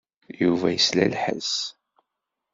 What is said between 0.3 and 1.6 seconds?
Yuba yesla i lḥess.